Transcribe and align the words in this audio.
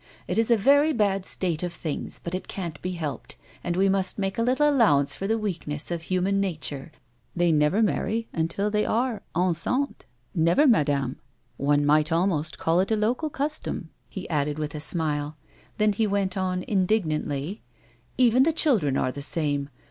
It 0.27 0.39
is 0.39 0.49
a 0.49 0.57
very 0.57 0.93
bad 0.93 1.27
state 1.27 1.61
of 1.61 1.71
things, 1.71 2.19
but 2.23 2.33
it 2.33 2.47
can't 2.47 2.81
be 2.81 2.93
helped, 2.93 3.37
and 3.63 3.75
we 3.75 3.87
must 3.87 4.17
make 4.17 4.39
a 4.39 4.41
little 4.41 4.67
allowance 4.67 5.13
for 5.13 5.27
the 5.27 5.37
weakness 5.37 5.91
of 5.91 6.01
human 6.01 6.39
nature. 6.39 6.91
They 7.35 7.51
never 7.51 7.83
marry 7.83 8.27
until 8.33 8.71
they 8.71 8.83
are 8.83 9.21
enceiiitfs; 9.35 10.05
never, 10.33 10.65
madanie. 10.65 11.17
One 11.57 11.85
might 11.85 12.11
almost 12.11 12.57
call 12.57 12.79
it 12.79 12.89
a 12.89 12.95
local 12.95 13.29
custom," 13.29 13.91
he 14.09 14.27
added, 14.27 14.57
with 14.57 14.73
a 14.73 14.79
smile. 14.79 15.37
Then 15.77 15.93
he 15.93 16.07
went 16.07 16.35
on 16.35 16.63
indignantly: 16.63 17.61
"Even 18.17 18.41
the 18.41 18.53
children 18.53 18.97
are 18.97 19.11
the 19.11 19.21
same. 19.21 19.69